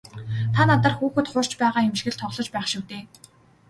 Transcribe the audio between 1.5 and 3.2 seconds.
байгаа юм шиг л тоглож байх шив дээ.